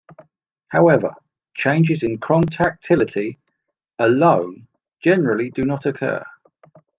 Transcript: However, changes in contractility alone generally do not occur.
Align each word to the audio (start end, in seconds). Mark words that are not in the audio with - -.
However, 0.69 1.13
changes 1.53 2.01
in 2.01 2.17
contractility 2.17 3.37
alone 3.99 4.67
generally 4.99 5.51
do 5.51 5.61
not 5.63 5.85
occur. 5.85 6.25